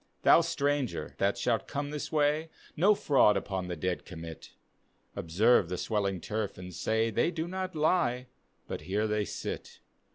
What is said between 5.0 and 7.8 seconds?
Observe the swelling turf and say, They do not